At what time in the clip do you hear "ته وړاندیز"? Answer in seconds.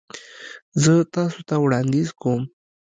1.47-2.09